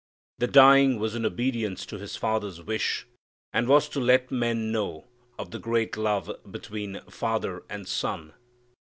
[0.39, 3.05] The dying was in obedience to His Father's wish,
[3.53, 5.05] and was to let men know
[5.37, 8.33] of the great love between Father and Son.